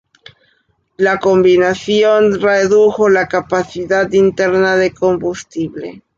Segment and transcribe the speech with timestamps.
[0.97, 6.01] La combinación redujo la capacidad interna de combustible.